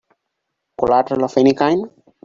Collateral 0.79 1.25
of 1.25 1.37
any 1.37 1.53
kind? 1.53 1.87